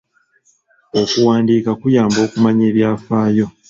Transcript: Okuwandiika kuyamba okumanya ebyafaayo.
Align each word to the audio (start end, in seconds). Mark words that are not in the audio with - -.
Okuwandiika 1.01 1.71
kuyamba 1.81 2.17
okumanya 2.27 2.63
ebyafaayo. 2.71 3.45